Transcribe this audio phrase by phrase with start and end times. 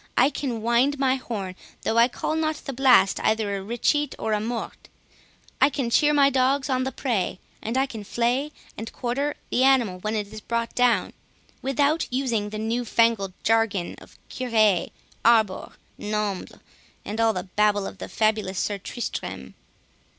[0.17, 1.53] I can wind my horn,
[1.83, 6.31] though I call not the blast either a 'recheate' or a 'morte'—I can cheer my
[6.31, 10.41] dogs on the prey, and I can flay and quarter the animal when it is
[10.41, 11.13] brought down,
[11.61, 14.91] without using the newfangled jargon of 'curee,
[15.23, 16.59] arbor, nombles',
[17.05, 19.53] and all the babble of the fabulous Sir Tristrem."